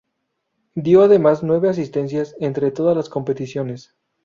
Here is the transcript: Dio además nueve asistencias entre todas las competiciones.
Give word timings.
Dio 0.73 1.03
además 1.03 1.43
nueve 1.43 1.69
asistencias 1.69 2.35
entre 2.39 2.71
todas 2.71 2.97
las 2.97 3.07
competiciones. 3.07 3.93